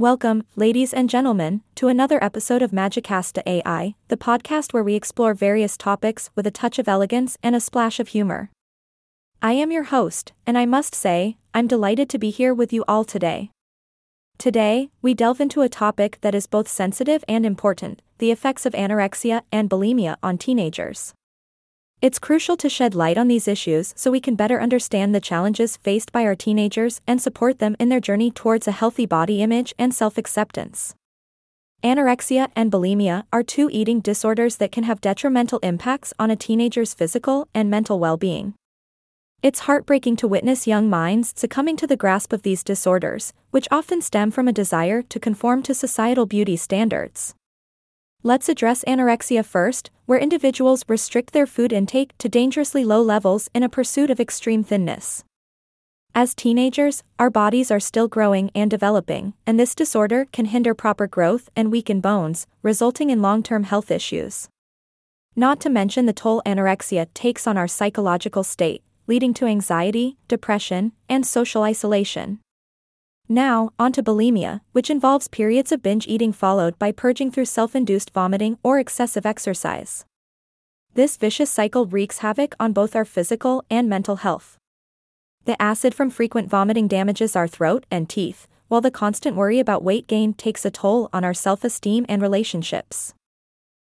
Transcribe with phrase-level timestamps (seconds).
[0.00, 5.34] Welcome, ladies and gentlemen, to another episode of Magicasta AI, the podcast where we explore
[5.34, 8.50] various topics with a touch of elegance and a splash of humor.
[9.42, 12.82] I am your host, and I must say, I'm delighted to be here with you
[12.88, 13.50] all today.
[14.38, 18.72] Today, we delve into a topic that is both sensitive and important the effects of
[18.72, 21.12] anorexia and bulimia on teenagers.
[22.02, 25.76] It's crucial to shed light on these issues so we can better understand the challenges
[25.76, 29.74] faced by our teenagers and support them in their journey towards a healthy body image
[29.78, 30.94] and self acceptance.
[31.84, 36.94] Anorexia and bulimia are two eating disorders that can have detrimental impacts on a teenager's
[36.94, 38.54] physical and mental well being.
[39.42, 44.00] It's heartbreaking to witness young minds succumbing to the grasp of these disorders, which often
[44.00, 47.34] stem from a desire to conform to societal beauty standards.
[48.22, 53.62] Let's address anorexia first, where individuals restrict their food intake to dangerously low levels in
[53.62, 55.24] a pursuit of extreme thinness.
[56.14, 61.06] As teenagers, our bodies are still growing and developing, and this disorder can hinder proper
[61.06, 64.50] growth and weaken bones, resulting in long term health issues.
[65.34, 70.92] Not to mention the toll anorexia takes on our psychological state, leading to anxiety, depression,
[71.08, 72.40] and social isolation.
[73.32, 78.10] Now, onto bulimia, which involves periods of binge eating followed by purging through self induced
[78.12, 80.04] vomiting or excessive exercise.
[80.94, 84.58] This vicious cycle wreaks havoc on both our physical and mental health.
[85.44, 89.84] The acid from frequent vomiting damages our throat and teeth, while the constant worry about
[89.84, 93.14] weight gain takes a toll on our self esteem and relationships.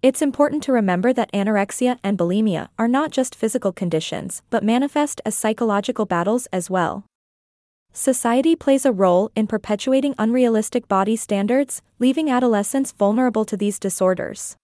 [0.00, 5.20] It's important to remember that anorexia and bulimia are not just physical conditions but manifest
[5.26, 7.04] as psychological battles as well.
[7.92, 14.56] Society plays a role in perpetuating unrealistic body standards, leaving adolescents vulnerable to these disorders.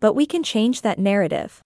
[0.00, 1.62] But we can change that narrative.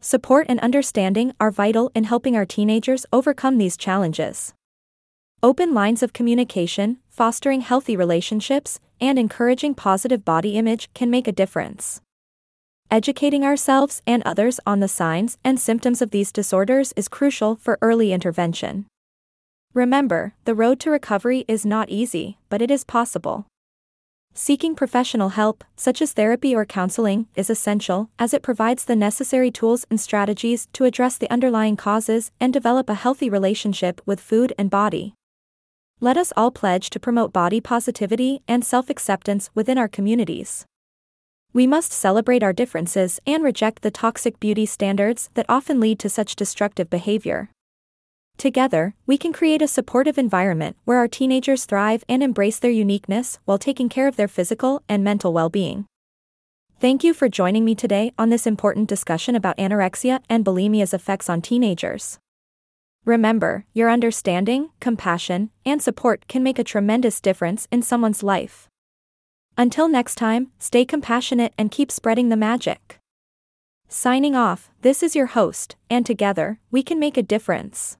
[0.00, 4.52] Support and understanding are vital in helping our teenagers overcome these challenges.
[5.42, 11.32] Open lines of communication, fostering healthy relationships, and encouraging positive body image can make a
[11.32, 12.00] difference.
[12.90, 17.78] Educating ourselves and others on the signs and symptoms of these disorders is crucial for
[17.82, 18.86] early intervention.
[19.76, 23.44] Remember, the road to recovery is not easy, but it is possible.
[24.32, 29.50] Seeking professional help, such as therapy or counseling, is essential as it provides the necessary
[29.50, 34.54] tools and strategies to address the underlying causes and develop a healthy relationship with food
[34.56, 35.12] and body.
[36.00, 40.64] Let us all pledge to promote body positivity and self acceptance within our communities.
[41.52, 46.08] We must celebrate our differences and reject the toxic beauty standards that often lead to
[46.08, 47.50] such destructive behavior.
[48.36, 53.38] Together, we can create a supportive environment where our teenagers thrive and embrace their uniqueness
[53.46, 55.86] while taking care of their physical and mental well being.
[56.78, 61.30] Thank you for joining me today on this important discussion about anorexia and bulimia's effects
[61.30, 62.18] on teenagers.
[63.06, 68.68] Remember, your understanding, compassion, and support can make a tremendous difference in someone's life.
[69.56, 72.98] Until next time, stay compassionate and keep spreading the magic.
[73.88, 77.96] Signing off, this is your host, and together, we can make a difference.